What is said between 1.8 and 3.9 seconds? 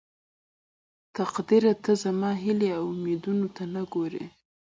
ته زما هيلې او اميدونه ته نه